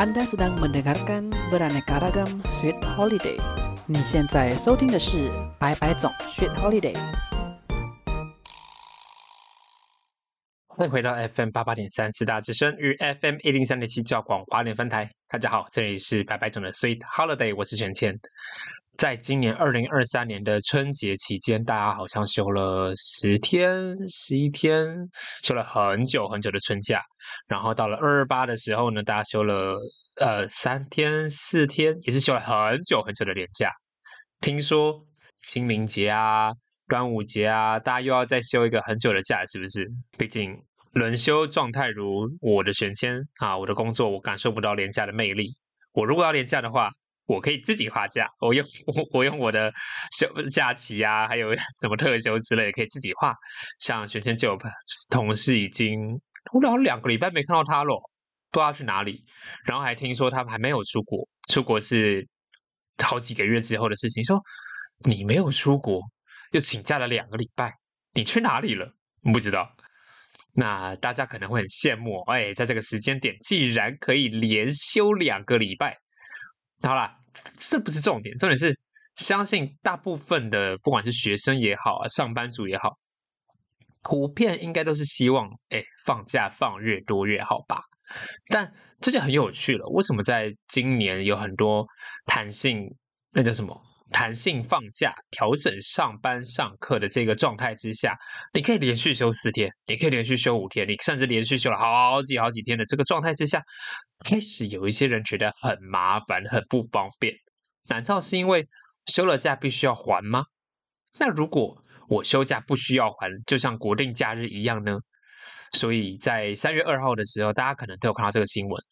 [0.00, 3.36] Anda sedang mendengarkan beraneka ragam Sweet Holiday。
[3.84, 5.28] 你现在收听的是
[5.60, 6.96] 白白总 Sweet Holiday。
[10.68, 15.06] 欢迎回到 FM 八八点三四大之声与 FM 一零三点七教广华联分台。
[15.28, 18.18] 大家好，这里是白白总的 Sweet Holiday，我是全谦。
[19.00, 24.94] 在今年二零二三年的春节期间，大家好像休了十天、十一天，
[25.42, 27.00] 休了很久很久的春假。
[27.48, 29.78] 然后到了二二八的时候呢，大家休了
[30.20, 33.72] 呃三天、四天，也是休了很久很久的年假。
[34.42, 35.02] 听说
[35.44, 36.50] 清明节啊、
[36.86, 39.88] 端午节啊，大家又要再休一个很久的假，是不是？
[40.18, 40.54] 毕竟
[40.92, 45.56] 轮休状态如我的玄签啊，我的工作我感受不到廉价的魅力。
[45.94, 46.90] 我如果要廉价的话，
[47.30, 49.72] 我可以自己画假，我用 我我用我的
[50.10, 53.34] 休假期啊，还有 什么特休之类的，可以自己画。
[53.78, 54.58] 像玄谦就有
[55.10, 56.20] 同事已经，
[56.52, 57.94] 我好两个礼拜没看到他了，
[58.50, 59.24] 不知道去哪里。
[59.64, 62.26] 然后还听说他们还没有出国，出国是
[63.02, 64.24] 好几个月之后的事情。
[64.24, 64.40] 说
[65.04, 66.00] 你没有出国，
[66.50, 67.72] 又请假了两个礼拜，
[68.12, 68.92] 你去哪里了？
[69.22, 69.70] 不知道。
[70.56, 75.96] 那大家可能会很羡慕，哎，在这个时间点，既然可以连休两个礼拜，
[76.82, 77.19] 好啦。
[77.56, 78.78] 这不是重点，重点是
[79.14, 82.98] 相信大部分的不管是学生也好啊，上班族也好，
[84.02, 87.82] 普遍应该都是希望，哎，放假放越多越好吧。
[88.48, 91.86] 但这就很有趣了，为什么在今年有很多
[92.26, 92.94] 弹性，
[93.32, 93.80] 那叫什么？
[94.10, 98.16] 弹性放假、调整上班上课的这个状态之下，
[98.52, 103.62] 你可以连续休四天，你可以连续休五天，你甚至连续休了好几好几天的这个状态之下，
[104.24, 107.34] 开始有一些人觉得很麻烦、很不方便。
[107.88, 108.66] 难道是因为
[109.06, 110.44] 休了假必须要还吗？
[111.18, 114.98] 那如果我休假不需要还，就像国定假日一样呢？
[115.72, 118.82] 所以在三月二号的时候，大家可能都有看到这个新闻，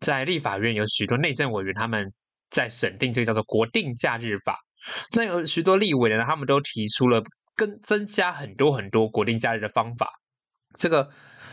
[0.00, 2.12] 在立法院有许多内政委员他们。
[2.50, 4.58] 在审定这个叫做国定假日法，
[5.12, 7.22] 那有许多立委呢，他们都提出了
[7.56, 10.08] 跟增加很多很多国定假日的方法。
[10.78, 11.08] 这个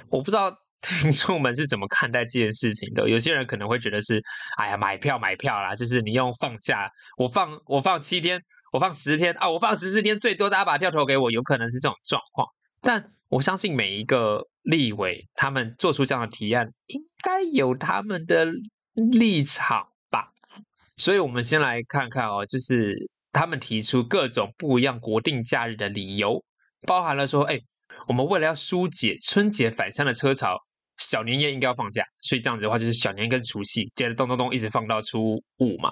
[0.09, 3.09] 我不知道 听众们是怎么看待这件事情的。
[3.09, 4.21] 有些人可能会觉得是，
[4.57, 8.39] 哎呀，买票买票啦，就是你用放假，我放我放七天，
[8.71, 12.47] 我放十天啊，我放十四天，最多大家把票投给我，有可能是这种状况。
[12.81, 18.45] 但我相信每一个立委他们做出这样的提案，应该有他们的
[18.93, 19.87] 立场。
[20.97, 22.95] 所以，我们先来看看哦，就是
[23.31, 26.43] 他们提出各种不一样国定假日的理由，
[26.87, 27.59] 包含了说，哎，
[28.07, 30.57] 我们为了要疏解春节返乡的车潮，
[30.97, 35.91] 小年夜应该要放假，所以这样子的话，就是小年跟除夕接着咚咚咚一直放到初五嘛，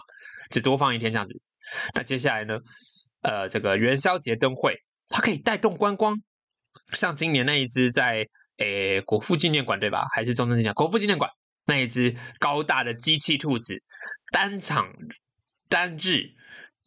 [0.50, 1.34] 只多放一天这样子。
[1.94, 2.58] 那接下来呢，
[3.24, 4.76] 呃，这个元宵节灯会，
[5.10, 6.16] 它可以带动观光，
[6.94, 8.26] 像今年那一只在
[8.58, 10.06] 诶国父纪念馆对吧？
[10.14, 11.30] 还是中正纪念国父纪念馆？
[11.66, 13.78] 那一只高大的机器兔子，
[14.32, 14.92] 单场
[15.70, 16.24] 单日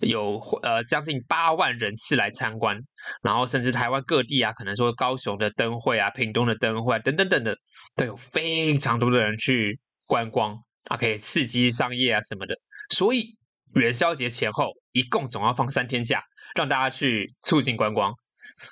[0.00, 2.78] 有呃将近八万人次来参观，
[3.22, 7.56] 然后甚至台湾各地啊，可能说高雄的灯会啊、屏东的灯会啊等等等的，
[7.97, 10.54] 都有非常多的人去观光
[10.91, 12.54] 啊，可以刺激商业啊什么的。
[12.91, 13.38] 所以
[13.75, 16.22] 元宵节前后一共总要放三天假，
[16.54, 18.12] 让大家去促进观光。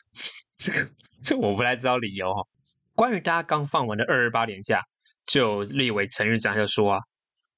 [0.59, 0.91] 这个
[1.23, 2.43] 这我不太知道理由哈。
[2.95, 4.83] 关于大家刚放完的二二八年假。
[5.27, 6.99] 就立委陈玉章就说啊，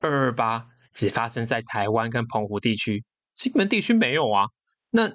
[0.01, 3.05] 二二八只发生在台湾跟澎湖地区，
[3.35, 4.47] 金门地区没有啊。
[4.91, 5.11] 那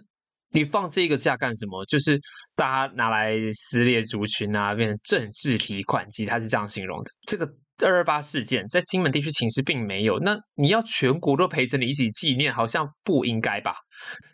[0.53, 1.85] 你放这个假干什么？
[1.85, 2.19] 就是
[2.55, 7.09] 大家拿来撕裂族群啊，变成政治提款机，他是这样形容的。
[7.27, 13.75] 这个二二八事件在金门地区其实并没有，那你要全国都陪着你一起纪念，好像不应该吧？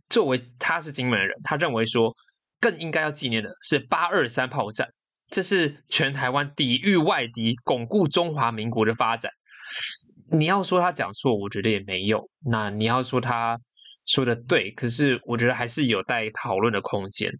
[0.10, 2.12] 作为他是金门人，他认为说
[2.60, 4.88] 更应该要纪念的是八二三炮战。
[5.30, 9.32] 这是全台湾抵御外敌、巩固中华民国的发展。
[10.32, 12.30] 你要说他讲错，我觉得也没有。
[12.50, 13.60] 那你要说他
[14.06, 17.32] 说的对，可是我觉得还是有待讨论的空间。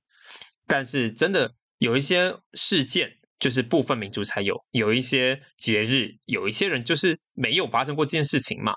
[0.68, 3.10] 但是真的有一些事件，
[3.40, 8.74] 就是部分民族才有；有一些节日，有一些人就是没有发生过这件事情嘛。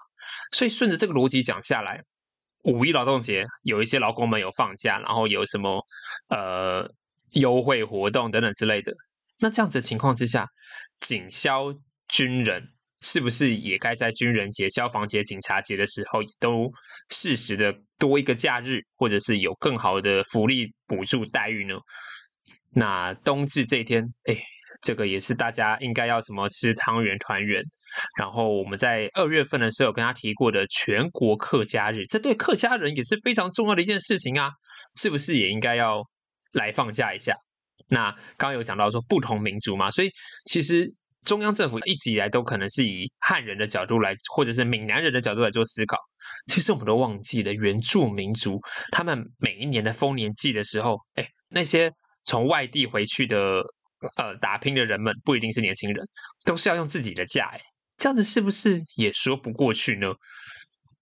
[0.53, 2.01] 所以顺着这个逻辑讲下来，
[2.62, 5.84] 五一劳动节有一些劳工们有放假，然后有什么
[6.28, 6.89] 呃。
[7.32, 8.92] 优惠活动等等之类的，
[9.38, 10.47] 那这样子的情况之下，
[11.00, 11.72] 警消
[12.09, 12.62] 军人
[13.00, 16.71] 是不是也该在军人节、消防节、警察节的时候都
[17.10, 21.77] 适时的多一个假日，或者是有更好的福利补助待遇呢？
[22.74, 24.36] 那冬至这一天，哎，
[24.83, 27.62] 这个也是大家应该要什么吃汤圆团圆。
[28.18, 34.50] 然后我们在二月份的时候跟他提过的全国客家日，这对客家人也是非常重要的一件事情啊，
[34.97, 36.03] 是不是也应该要？
[36.52, 37.34] 来放假一下，
[37.88, 40.10] 那刚刚有讲到说不同民族嘛，所以
[40.47, 40.86] 其实
[41.24, 45.97] 中央政府一直以来都可能是以汉人的角度来，或者是闽南人的角度来做思考。
[46.47, 48.60] 其实我们都忘记了原住民族，
[48.91, 51.91] 他们每一年的丰年祭的时候，哎，那些
[52.24, 53.62] 从外地回去的
[54.16, 56.04] 呃打拼的人们，不一定是年轻人，
[56.44, 57.60] 都是要用自己的假，哎，
[57.97, 60.12] 这样子是不是也说不过去呢？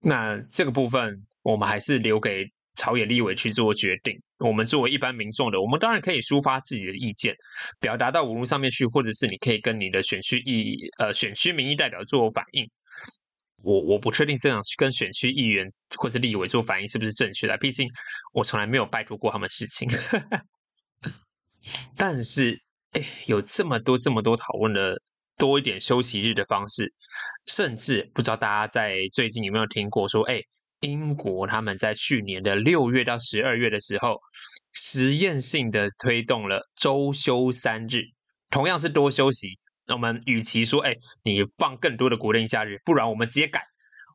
[0.00, 2.44] 那这个部分，我们还是留给。
[2.78, 7.35] 朝野立委去做决定，我们作为一般民众的，我们当然可以抒发自己的意见，
[7.81, 12.64] 表达到网络上面去，或者是你可以跟你的选区议呃选区民意代表做反应。
[13.64, 17.88] 我我不确定这样跟选区议员或者立委做反应是不是正确的，毕竟
[18.32, 19.88] 我从来没有拜托过他们事情。
[21.96, 22.56] 但是，
[22.93, 24.96] 哎，有这么多这么多讨论的
[25.37, 26.93] 多一点休息日的方式，
[27.46, 30.41] 甚至不知道大家在最近有没有听过说，哎。
[30.80, 34.20] 英国他们在去年的六月到十二月的时候，
[34.72, 38.02] 实验性的推动了周休三日，
[38.50, 39.58] 同样是多休息。
[39.86, 40.94] 那我们与其说，哎，
[41.25, 43.62] 你放更多的国定假日，不然我们直接改，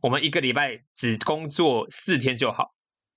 [0.01, 2.67] 我们一个礼拜只工作四天就好。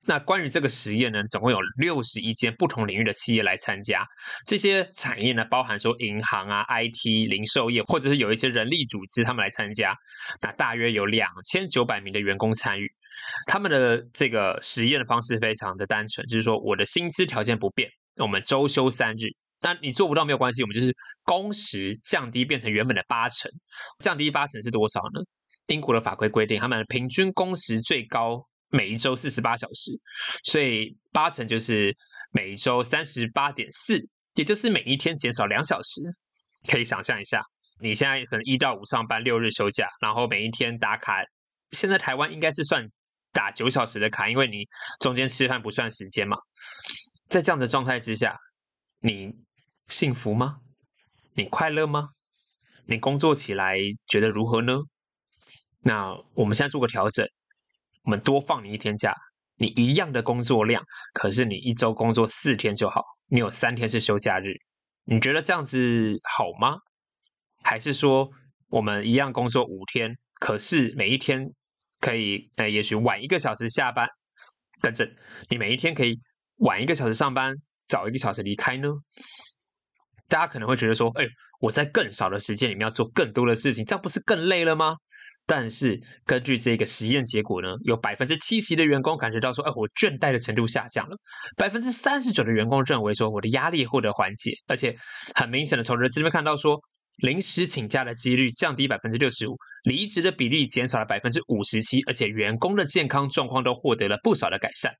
[0.09, 4.07] 那关于这个实验呢，总共有六十一间不同领域的企业来参加。
[4.47, 9.95] 这些产业呢，包含说银行啊、IT、零售业，或者是有一些人力组织，他们来参加。
[10.41, 12.91] 那大约有两千九百名的员工参与。
[13.47, 19.27] 他们的这个实验的方式非常的单纯，就是说我的薪资条件不变，我们周休三日。
[19.63, 23.51] 那你做不到没有关系，我们就是工时降低变成原本的八成。
[24.01, 25.21] 降低八成是多少呢？
[25.69, 29.91] 英国的法规规定，他们平均工时最高每一周四十八小时，
[30.45, 31.93] 所以八成就是
[32.33, 33.99] 每周三十八点四，
[34.35, 36.03] 也就是每一天减少两小时。
[36.71, 37.41] 可以想象一下，
[37.81, 41.15] 你现在可能一到五上班，六日休假，然后每一天打卡。
[41.71, 42.87] 现在台湾应该是算。
[43.37, 44.67] 打九小时的卡，因为你
[44.99, 46.39] 中间吃饭不算时间嘛。
[47.29, 48.35] 在这样的状态之下，
[49.01, 49.31] 你
[49.89, 50.57] 幸福吗？
[51.35, 52.09] 你快乐吗？
[52.87, 54.79] 你工作起来觉得如何呢？
[55.81, 57.29] 那我们现在做个调整，
[58.05, 59.15] 我们多放你一天假，
[59.57, 64.55] 你一样的工作量，可是你一周工作四天就好，你有三天是休假日。
[65.05, 66.79] 你觉得这样子好吗？
[67.63, 68.31] 还是说
[68.69, 71.53] 我们一样工作五天，可是每一天？
[72.01, 74.07] 可以，呃，也许晚一个小时下班，
[74.83, 75.09] 等等，
[75.49, 76.17] 你每一天可以
[76.59, 77.55] 晚一个小时上班，
[77.89, 78.89] 早一个小时离开呢？
[80.29, 81.25] 大家可能会觉得说，哎，
[81.61, 84.97] 我在更少的时间里面要做更多的事情，这样不是更累了吗？
[85.47, 91.17] 但是根据这个实验结果呢，有百分之七十的员工感觉到说，哎，我倦怠的程度下降了，
[91.57, 94.97] 百分之三十九的员工认为说，我的压力获得缓解，而且
[95.35, 96.81] 很明显的从人这边看到说。
[97.17, 104.93] 临时请假的几率降低百分之六十五，离职的比例减少了百分之五十七，而且员工的健康状况都获得了不少的改善。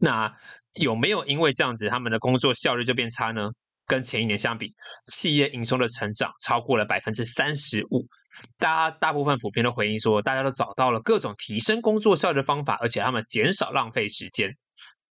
[0.00, 0.32] 那
[0.74, 3.50] 有没有因为这样子，他们的工作效率就变差呢？
[3.86, 4.72] 跟前一年相比，
[5.12, 8.06] 企业营收的成长超过了百分之三十五。
[8.58, 14.50] 大家大部分普遍的回应说，大家都找到了各种提升工作效率的方法，而且他们减少浪费时间。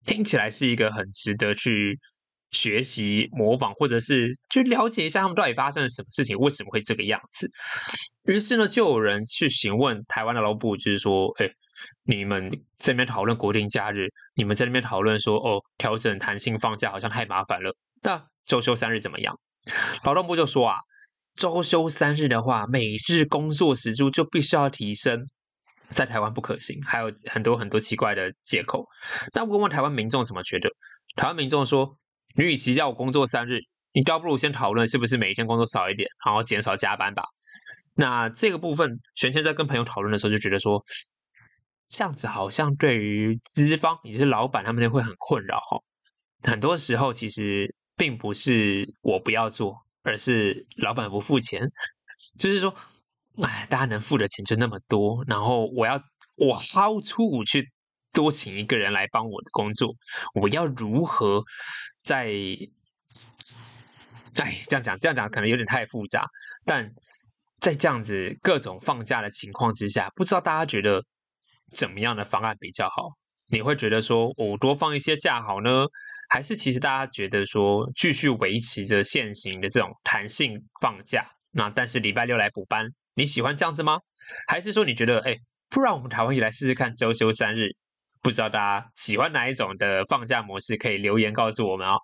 [0.05, 1.99] 听起来是一个很值得去。
[2.51, 7.51] 学习、模仿，或者是去了解一下他们到底发生了什么事情，为什么会这个样子？
[8.23, 11.49] 于是呢，就有人去询问台湾的劳部，就是说：“哎，
[12.05, 12.49] 你们
[12.79, 17.75] 这边讨论国定假日，你们在那边讨论说，哦，调整弹性放假好像太麻烦了。
[18.01, 19.37] 那周休三日怎么样？”
[20.05, 20.77] 劳动部就说：“啊，
[21.35, 25.25] 周休三日的话，每日工作时数就必须要提升，
[25.89, 28.85] 在台湾不可行，还有很多很多奇怪的借口。
[29.33, 30.69] 那问问台湾民众怎么觉得？
[31.17, 31.97] 台湾民众说。”
[32.37, 33.59] 你与其叫我工作三日，
[33.93, 37.23] 你倒不如先讨论是不是每一天工作少一点，然后减少加班吧。
[37.95, 40.83] 那这个部分，玄谦在跟朋友讨论的时候就觉得说，
[41.89, 45.79] 这样子好像对于资方也是老板他们会很困扰哈。
[46.43, 51.67] 很多时候其实并不是我不要做，而是老板不付钱。
[52.37, 52.71] 就是说，
[53.41, 55.99] 哎，大家能付的钱就那么多，然后我要
[56.37, 57.67] 我薅出我去。
[58.13, 59.93] 多请一个人来帮我的工作，
[60.33, 61.43] 我要如何
[62.07, 62.31] 在？
[64.35, 66.23] 哎，这样讲，这样讲可能有点太复杂。
[66.63, 66.87] 但
[67.59, 71.03] 在这样子各种放假的情况之下，不知道大家觉得
[71.73, 73.09] 怎么样的方案比较好？
[73.49, 75.87] 你会觉得说我多放一些假好呢，
[76.29, 81.25] 还是其实大家觉得说继续维持着现行的这种弹性放假？
[81.51, 82.85] 那但是礼拜六来补班，
[83.15, 83.99] 你喜欢这样子吗？
[84.47, 85.35] 还是说你觉得哎，
[85.69, 87.69] 不然我们台湾也来试试看周休三日？
[88.27, 91.95] 不知道大家喜欢哪一种的放假模式，可以留言告诉我们哦。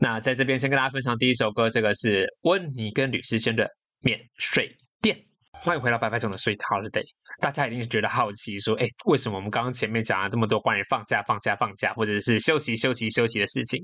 [0.00, 3.64] 那在这边先跟大家分享第一首歌，这个是温妮跟吕思萱的
[4.00, 4.68] 《免税
[5.00, 5.16] 店》。
[5.64, 7.04] 欢迎回到白白总的 Sweet Holiday。
[7.40, 13.80] 大家一定觉得好奇，说：“哎，为什么我们刚刚前面讲了这么多关于放假、放假、放假，或者是休息、休息、休息的事情？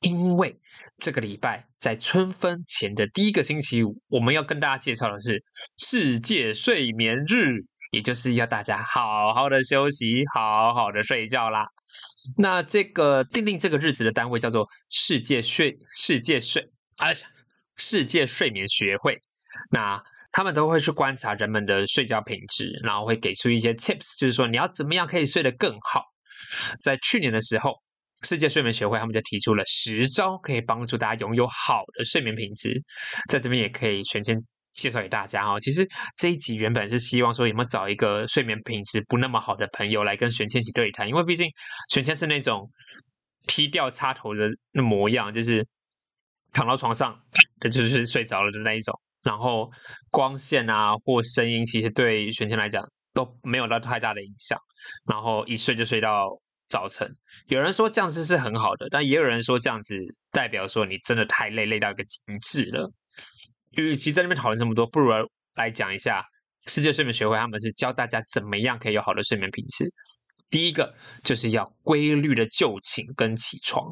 [0.00, 0.52] 因为
[0.98, 5.40] 这个礼拜在春分前的第一个星期五，我们要跟大家介绍的是
[5.78, 11.66] 世界睡眠日，也就是要大家好好的休息、好好的睡觉啦。
[12.36, 16.62] 那这个定定这个日子的单位叫做世界睡世界睡
[16.98, 17.08] 啊，
[17.76, 19.18] 世界睡眠学会。
[19.72, 26.04] 那他们都会去观察人们的睡觉品质，然后会给出一些 tips，就是说你要怎么样可以睡得更好。
[26.80, 27.72] 在去年的时候，
[28.22, 32.80] 世界睡眠学会他们就提出了十招可以帮助大家拥有好的睡眠品质。
[33.28, 34.40] 在这边也可以全先
[34.72, 35.58] 介绍给大家哦。
[35.60, 41.48] 其实这一集原本是希望说有没有找一个睡眠品质不那么好的朋友来跟玄谦一起对谈，因为毕竟
[41.90, 42.70] 玄谦是那种
[43.46, 45.66] 劈掉插头的那模样，就是
[46.52, 47.18] 躺到床上
[47.60, 48.98] 这就是睡着了的那一种。
[49.22, 49.70] 然后
[50.10, 54.58] 光线啊或声音，其实对玄谦来讲都没有到太大的影响。
[55.04, 56.30] 然后一睡就睡到
[56.66, 57.06] 早晨。
[57.48, 59.94] 有人说这样子是很好的，但也有人说这样子
[60.32, 62.90] 代表说你真的太累，累到一个极致了。
[63.76, 65.10] 与其在那边讨论这么多，不如
[65.54, 66.24] 来讲一下
[66.66, 69.84] 世界睡眠学会，他们是教大家怎么样可以有好的睡眠品质。
[70.50, 73.86] 第一个就是要规律的就寝跟起床。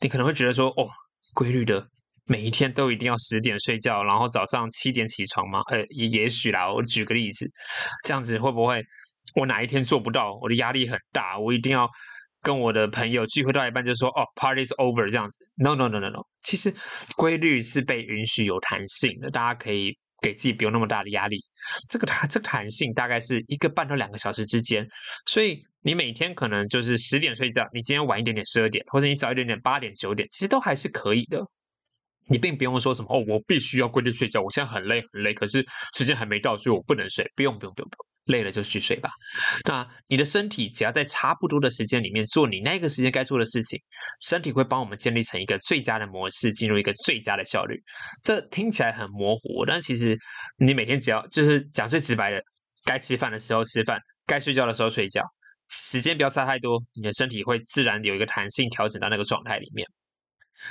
[0.00, 0.88] 你可能会觉得说，哦，
[1.34, 1.86] 规律的。
[2.30, 5.62] 每一天都一定要十点睡觉，然后早上七点起床吗？
[5.70, 6.70] 呃，也也许啦。
[6.70, 7.50] 我举个例子，
[8.04, 8.84] 这样子会不会
[9.34, 10.38] 我哪一天做不到？
[10.42, 11.88] 我的压力很大，我一定要
[12.48, 16.22] 跟我的朋友聚会到一半就说哦，party's over 这样子？No no no no no。
[16.42, 16.74] 其实
[17.14, 21.38] 规律是被允许有弹性的，大家可以给自己不用那么大的压力。
[21.90, 24.88] 这个弹这个弹性大概是一个半到两个小时之间，
[25.26, 31.44] 所以你每天可能就是十点睡觉，你今天晚一点点十二点，或者你早一点点八点九点，其实都还是可以的。
[32.30, 34.40] 你并不用说什么哦，我必须要规律睡觉。
[34.40, 35.62] 我现在很累很累，可是
[35.94, 37.30] 时间还没到，所以我不能睡。
[37.36, 39.10] 不用不用不用不用，累了就去睡吧。
[39.66, 43.78] 那你的身体只要在差不多的时间里面做你那个时间该做的事情，
[44.20, 47.78] 身体会帮我们建立成一个最佳的模式，进入一个最佳的效率。
[48.22, 50.16] 这听起来很模糊，但其实
[50.58, 52.40] 你每天只要就是讲最直白的，
[52.84, 55.22] 该吃饭的时候吃饭，该睡觉的时候睡觉，
[55.68, 59.86] 时间不要差太多，你的身体会自然有一个弹性调整到那个状态里面。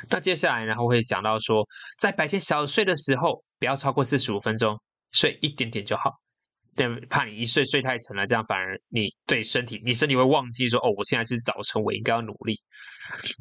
[0.10, 1.66] 那接下来，然后会讲到说，
[2.00, 4.78] 在白天小睡的时候，不要超过四十五分钟，
[5.12, 6.12] 睡一点点就好。
[6.78, 12.62] 但怕你一睡睡太沉了，这样反而你对身体，你身体会忘记说，哦，我现在是早晨，我应该要努力。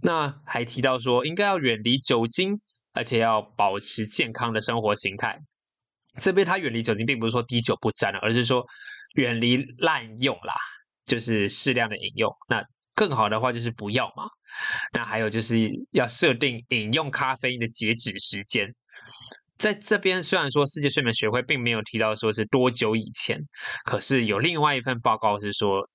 [0.02, 2.58] 那还提到说，应该要远离酒精，
[2.94, 5.38] 而且要保持健康的生活形态。
[6.20, 8.64] 这边他远离酒精，并不是说滴酒不沾了，而是说
[9.16, 10.54] 远离滥用啦，
[11.04, 12.34] 就是适量的饮用。
[12.48, 12.64] 那
[12.94, 14.24] 更好的话就是不要嘛。
[14.94, 18.74] 那还有就是要设定饮用咖啡因的截止时间。
[19.58, 23.40] 在这边虽然说世界睡眠学会并没有提到说是多久以前，
[23.84, 25.88] 可是有另外一份报告是说，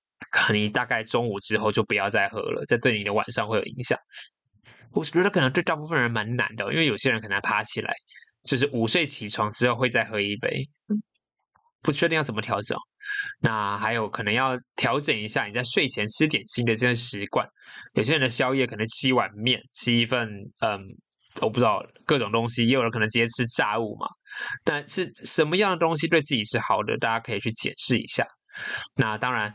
[0.52, 3.98] 你大概中午之后就不要再喝了，这对你的晚上会有影响。
[4.94, 7.94] 我觉得可能对大部分人蛮难的，因为有些人可能爬起来
[8.44, 10.66] 就是午睡起床之后会再喝一杯，
[11.82, 12.78] 不确定要怎么调整。
[13.42, 17.48] 那还有可能要调整一下你在睡前吃点心的这个习惯。
[17.94, 20.80] 有些人的宵夜可能吃一碗面，吃一份嗯，
[21.42, 24.08] 我不知道各种东西，也有人可能直接吃炸物嘛。
[24.64, 28.26] 但是什么样的东西对自己是好的，大家可以去检视一下。
[28.96, 29.54] 那当然，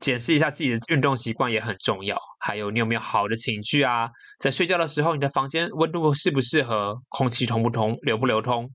[0.00, 2.18] 检视一下自己的运动习惯也很重要。
[2.40, 4.08] 还有你有没有好的寝具啊？
[4.40, 6.94] 在睡觉的时候，你的房间温度适不适合？
[7.08, 7.94] 空气通不通？
[8.02, 8.68] 流不流通？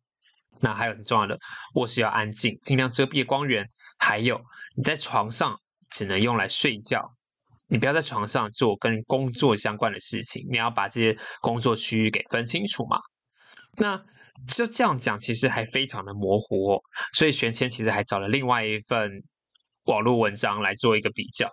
[0.59, 1.37] 那还有很重要的，
[1.75, 3.65] 卧室要安静，尽量遮蔽光源。
[3.99, 4.39] 还有
[4.75, 5.57] 你在床上
[5.89, 7.01] 只能用来睡觉，
[7.73, 12.99] 你不要在床上做跟工作相关的事情，你要把这些工作区域给分清楚嘛。
[13.77, 13.99] 那
[14.47, 16.79] 就这样讲，其实还非常的模糊哦。
[17.13, 19.09] 所以玄谦其实还找了另外一份
[19.85, 21.49] 网络文章来做一个比较。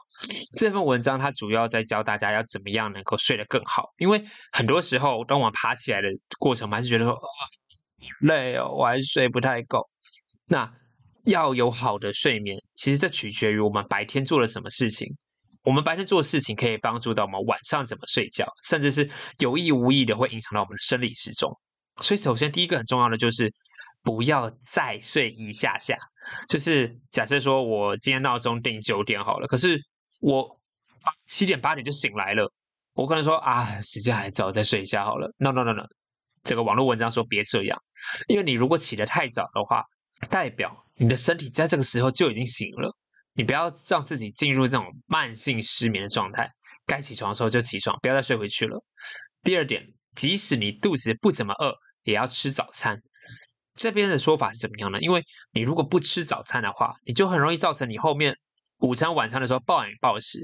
[0.58, 4.22] 这份文章它主要在教大家要怎么样能够睡得更好，因为
[4.52, 7.18] 很多时候当我爬起来的过程，我还是觉得说
[8.20, 9.88] 累哦，我还是睡不太够。
[10.44, 10.70] 那
[11.24, 15.16] 要有好的睡眠，其实这取决于我们白天做了什么事情。
[15.62, 21.50] 我们白天做事情可以帮助到我们晚上怎么睡觉，甚至是有意无意的会影响到我们的生理时钟。
[22.00, 23.52] 所以，首先第一个很重要的就是
[24.02, 25.96] 不要再睡一下下。
[26.48, 29.78] 就是假设说我今天闹钟定九点好了，可是
[30.20, 30.58] 我
[31.26, 32.50] 七点八点就醒来了，
[32.94, 35.30] 我可能说啊，时间还早，再睡一下好了。
[35.38, 35.84] No No No No，
[36.42, 37.78] 这个网络文章说别这样，
[38.28, 39.84] 因为你如果起得太早的话，
[40.30, 40.84] 代表。
[41.02, 42.94] 你的身体在这个时候就已经醒了，
[43.34, 46.50] 你不要让自己进入这种慢性失眠的状态。
[46.86, 48.82] 该起床的时候就起床，不要再睡回去了。
[49.42, 51.72] 第二点，即使你肚子不怎么饿，
[52.02, 53.00] 也要吃早餐。
[53.76, 55.00] 这边的说法是怎么样呢？
[55.00, 55.22] 因为
[55.52, 58.36] 你如果不吃早餐的话，你就很容易造成你后面
[58.80, 60.38] 午餐、晚餐的时候暴饮暴食。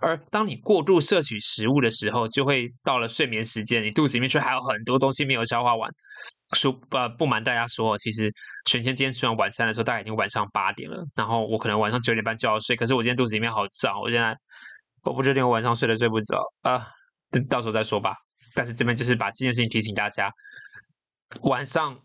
[0.00, 5.90] 而当你过度摄取食物的时候，就会到了睡眠时间，你肚子里面却还有很多东西没有消化完。
[6.54, 8.32] 说呃，不瞒大家说，其实
[8.70, 11.04] 玄谦今天吃完晚餐的时候，大概已经晚上八点了。
[11.14, 14.36] 然后我可能晚上九点半就要睡，可是我今天肚子里面好胀，我现在
[15.02, 16.86] 我不确定我晚上睡得睡不着啊，
[17.30, 18.14] 等到时候再说吧。
[18.54, 20.30] 但是这边就是把这件事情提醒大家，
[21.42, 21.98] 晚上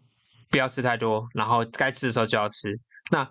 [0.50, 2.75] 不要吃太多，然后该吃的时候就要吃。
[3.12, 3.29] 那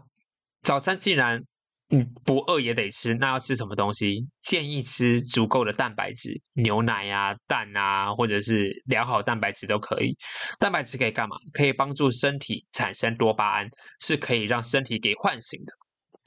[0.63, 1.43] 早餐既然
[1.91, 4.19] 你不饿也得吃，那要吃什么东西？
[4.43, 10.15] 建议吃足够的蛋白质，牛奶呀、蛋啊，或者是良好蛋白质都可以。
[10.59, 11.37] 蛋白质可以干嘛？
[11.55, 13.67] 可以帮助身体产生多巴胺，
[14.01, 15.73] 是可以让身体给唤醒的。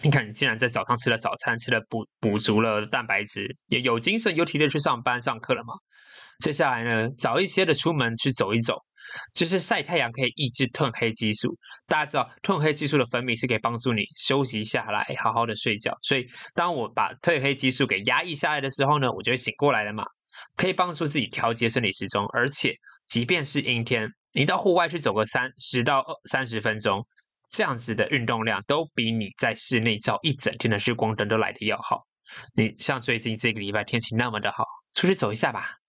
[0.04, 5.76] 你看，你既然在早上吃了早餐，吃了补补足了蛋白质，也有精神、有体力去上班、上课了嘛？
[6.42, 8.76] 接下来呢，早一些的出门去走一走，
[9.34, 11.56] 就是晒太阳可以抑制褪黑激素。
[11.88, 15.96] 大家知道，褪黑激素的分泌是可以帮助你休息下来，好好的睡觉。
[16.02, 20.04] 所以，当我把褪黑激素给压抑下来的时候呢，我就会醒过来了嘛，
[20.58, 22.26] 可以帮助自己调节生理时钟。
[22.34, 22.74] 而且，
[23.08, 27.06] 即便是阴天，你到户外去走个三十到三十分钟，
[27.52, 32.02] 这样子的运动量都比你在室内照一整天的日光灯都来的要好。
[32.56, 35.81] 你像最近这个礼拜天气那么的好，出去走一下吧。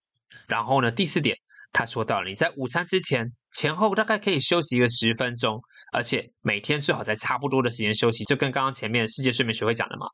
[0.52, 1.34] 然后呢，第四点，
[1.72, 5.58] 他说到了你在午餐之前前后大概可以休息一个十分钟，
[5.94, 10.06] 而且每天最好在差不多的时间休息，就跟刚刚前面世界睡眠学会讲的嘛，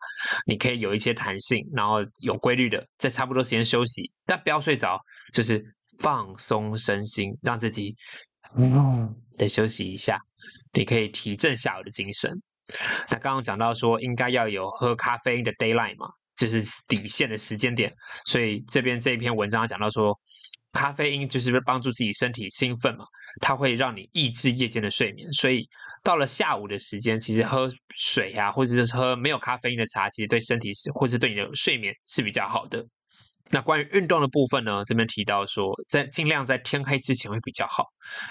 [0.47, 4.97] 你可以有一些弹性，然后有规律的在差不多时间休息，但不要睡着，
[5.35, 5.61] 就是
[5.99, 7.97] 放松身心，让自己
[8.57, 10.21] 嗯的休息一下，
[10.73, 12.30] 你可以提振下午的精神。
[13.11, 16.09] 那刚刚讲到说应该要有喝咖啡因的 d a y l i g h t 嘛。
[16.38, 17.92] 就是底线的时间点，
[18.26, 20.16] 所以这边这一篇文章讲到说，
[20.73, 23.04] 咖啡因就是帮助自己身体兴奋嘛，
[23.40, 25.68] 它会让你抑制夜间的睡眠，所以
[26.04, 32.85] 到了下午的时间，其实喝水呀，或者是喝没有咖啡因的茶，其实对身体是，或是对你的睡眠是比较好的。
[33.50, 34.85] 那关于运动的部分呢？
[34.85, 37.85] 这边提到说，在尽量在天黑之前会比较好，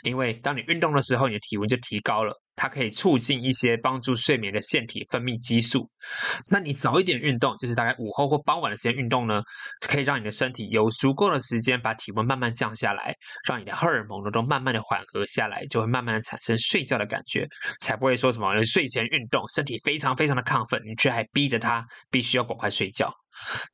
[0.03, 5.89] 因为当你运动的时候，你的体温就提高了，它可以促进一些帮助睡眠的腺体分泌激素。
[6.49, 9.41] 那你早一点运动，就是大概午后或傍晚的时间运动呢，
[9.87, 13.15] 可以让你的身体有足够的时间把体温慢慢降下来，
[13.47, 17.47] 让你的荷尔蒙呢都慢慢的缓和下来，就会慢慢的产生睡觉的感觉，
[17.79, 23.13] 才不会说什么睡前运动身体非常非常的亢奋，你却还逼着他必须要赶快睡觉。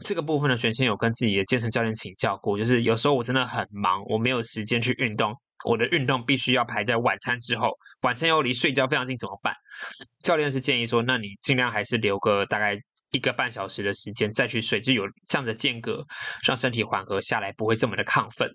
[0.03, 5.33] 这个部分呢，玄先有跟自己的健身教练请教过，就是有时候我真的很忙，我没有时间去运动，
[5.65, 7.71] 我的运动必须要排在晚餐之后，
[8.01, 9.55] 晚餐又离睡觉非常近，怎么办？
[10.23, 12.77] 教练是建议说，那你尽量还是留个大概
[13.11, 16.05] 一个半小时的时间再去睡，就有这样的间隔，
[16.45, 18.49] 让身体缓和下来，不会这么的亢奋。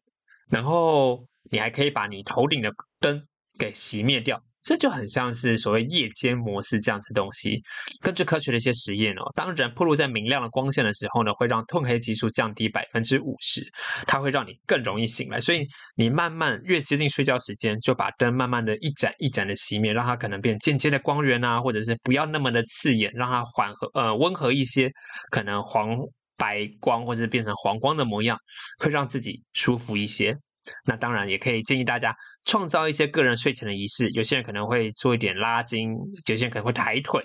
[0.51, 3.23] 然后你还可以把你头顶的灯
[3.59, 4.43] 给熄灭掉。
[4.61, 7.63] 这就很像是所谓夜间模式这样子东西。
[8.01, 13.63] 根据科学的一些实验哦，当人暴露在明亮的光线的时候呢，会让褪黑激素降低百分之五十，
[14.07, 15.41] 它会让你更容易醒来。
[15.41, 15.67] 所以
[15.97, 24.91] 你慢慢越接近睡觉时间，就把灯慢慢的一盏一盏的熄灭，让它可能变间接的光源啊，或者是不要那么的刺眼，让它缓和呃温和一些，
[25.31, 25.97] 可能黄
[26.37, 28.37] 白光或者变成黄光的模样，
[28.79, 30.37] 会让自己舒服一些。
[30.85, 34.09] 那当然也可以建议大家创造一些个人睡前的仪式。
[34.11, 35.95] 有些人可能会做一点拉筋，
[36.27, 37.23] 有些人可能会抬腿，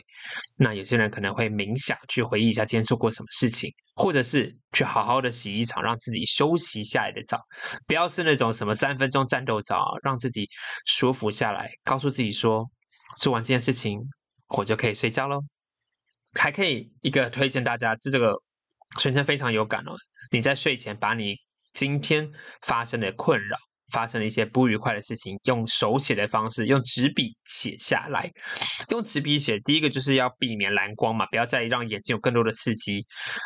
[0.58, 7.40] 那有些人可能会冥想，去回忆一下今天做过什么事情，或者是去好好的洗一场让自己休息下来的澡，
[7.88, 10.48] 不要是那种什么三分钟战斗澡，让自己
[10.86, 12.70] 舒服下来，告诉自己说
[13.18, 14.00] 做完这件事情
[14.50, 15.40] 我就可以睡觉喽。
[16.40, 18.36] 还可以一个推荐大家，这这个
[19.00, 19.94] 全身非常有感哦，
[20.32, 21.36] 你在睡前把你。
[21.74, 22.28] 今天
[22.62, 23.58] 发生的困扰，
[23.92, 28.32] 发生了一些不愉快的事情，用手写的方式，用纸笔写下来。
[28.90, 33.06] 用纸笔写，第一个就是要避免蓝光嘛，不要再让眼睛有更多的刺激。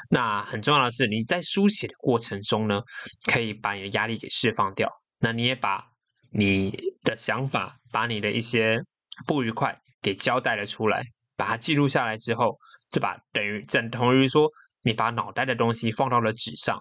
[0.10, 2.82] 那很重要的是，你在书写的过程中呢，
[3.26, 4.90] 可以把你的压力给释放掉。
[5.20, 5.84] 那你也把
[6.32, 8.80] 你的想法，把你的一些
[9.26, 11.02] 不愉快给交代了出来，
[11.36, 12.58] 把它记录下来之后，
[12.92, 14.50] 就把等于等同于说，
[14.84, 16.80] 你把脑袋的东西放到了纸上，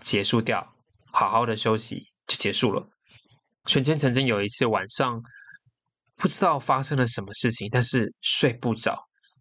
[0.00, 0.74] 结束掉。
[1.18, 2.86] 好好的休息就结束了。
[3.66, 5.20] 玄谦曾经有一次晚上
[6.14, 8.96] 不知道发生了什么事情，但是睡不着。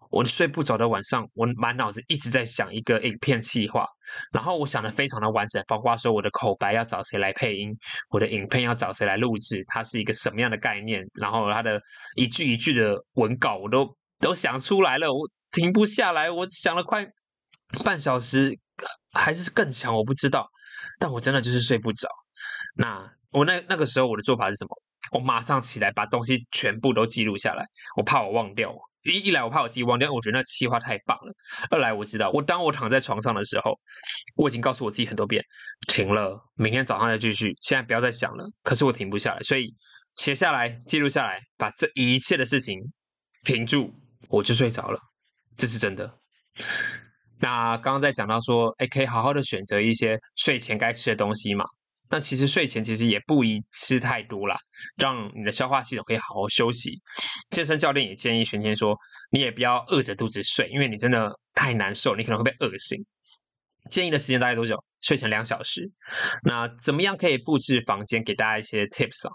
[0.10, 3.86] 我睡不着的晚上，我满脑子一直在想一个影片计划，
[4.34, 7.72] 然后我想的非常的完整，包括说我的口白要找谁来配音，
[8.10, 11.80] 我的影片要找谁来录制，它是一个什么样的概念，然后它的
[12.16, 13.88] 一句一句的文稿我都
[14.20, 17.06] 都想出来了，我停不下来，我想了快
[17.86, 18.58] 半小时，
[19.14, 20.48] 还是更长，我不知道。
[21.00, 22.08] 但我真的就是睡不着。
[22.76, 24.70] 那我那那个时候我的做法是什么？
[25.14, 28.76] 我马上起来把东西全部都记录下来，我怕我忘掉。
[29.04, 31.32] 一一来我怕我自己忘掉，我觉得那计划太棒了；
[31.70, 33.80] 二来我知道，我当我躺在床上的时候，
[34.36, 35.42] 我已经告诉我自己很多遍，
[35.88, 38.44] 停了，明天早上再继续，现在不要再想了。
[38.64, 39.74] 可是我停不下来，所以
[40.18, 42.78] 写下来，记录下来，把这一切的事情
[43.46, 43.94] 停住，
[44.28, 45.00] 我就睡着了。
[45.56, 46.20] 这是真的。
[47.40, 51.66] 那刚刚在讲到说，哎，可以好好的选择一些睡前该吃的东西嘛。
[52.10, 54.58] 那其实睡前其实也不宜吃太多啦，
[54.96, 57.02] 让你的消化系统可以好好休息。
[57.50, 58.98] 健身教练也建议玄天说，
[59.30, 62.98] 你也不要饿着肚子睡，因为你真的太难受，你可能会被饿醒。
[63.92, 64.82] 建议的时间大概多久？
[65.02, 65.92] 睡前两小时。
[66.44, 68.24] 那怎么样可以布置房间？
[68.24, 69.32] 给大家一些 tips 啊。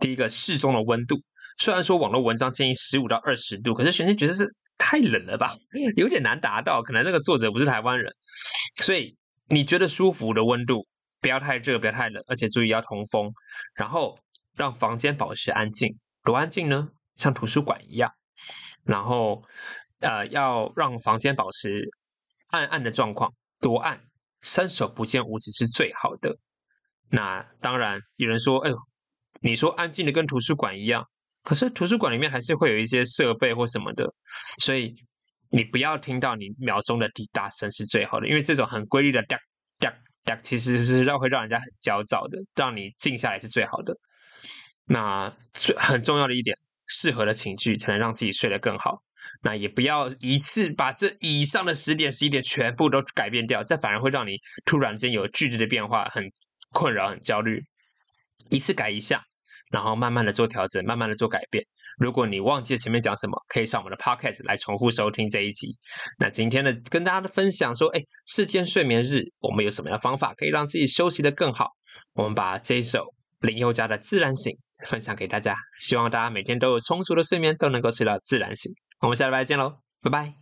[0.00, 1.16] 第一个，适中的温度。
[1.58, 4.44] 虽然说网络文章建议十五到二十度，可是玄天觉得是
[4.78, 5.50] 太冷了吧，
[5.96, 6.80] 有点难达到。
[6.82, 8.14] 可能那个作者不是台湾人，
[8.76, 9.16] 所以
[9.48, 10.86] 你觉得舒服的温度。
[11.20, 13.28] 不要太热，不要太冷，而且注意要通风，
[13.74, 14.16] 然后
[14.54, 15.98] 让房间保持安静。
[16.22, 16.88] 多安静呢？
[17.16, 18.08] 像图书馆一样。
[18.84, 19.42] 然后，
[19.98, 21.82] 呃，要让房间保持
[22.50, 23.34] 暗暗的状况。
[23.60, 24.00] 多暗？
[24.42, 26.38] 伸手不见五指是最好的。
[27.10, 28.78] 那当然，有人说：“哎呦，
[29.40, 31.04] 你说安静的跟图书馆一样，
[31.48, 34.04] 可是图书馆里面还是会有一些设备或什么的，
[34.62, 34.94] 所以
[35.48, 39.38] 你不要听到你秒钟的滴答声是最好的，因为这种很规律的哒
[39.78, 39.90] 哒。”
[40.42, 43.96] 其实是让会让人家很焦躁的，让你静下来是最好的。
[44.84, 46.54] 那最很重要的一点，
[46.86, 48.98] 适合的情绪才能让自己睡得更好。
[49.40, 56.30] 那也不要一次把这以上的十点、十一点全部都改变掉，这反而会让你突然间有剧烈的变化，很
[56.74, 57.64] 困扰、很焦虑。
[58.50, 59.24] 一次改一下。
[59.70, 61.64] 然后慢慢的做调整，慢慢的做改变。
[61.98, 65.76] 如果你忘记了前面讲什么，可以上我们的 podcast 来重复收听这一集。
[66.18, 71.70] 那今天的跟大家的分享说，哎，世间睡眠日，我们有什么样的方法可以让自己休息的更好？
[72.14, 73.02] 我们把这一首
[73.40, 74.52] 林宥嘉的《自然醒》
[74.88, 78.72] 分享给大家，希望大家每天都有充足的睡眠，都能够睡到自然醒。
[79.00, 80.34] 我们下礼拜见喽，拜拜。